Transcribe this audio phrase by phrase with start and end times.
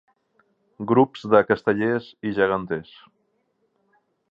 [0.91, 2.91] Grups de castellers i geganters.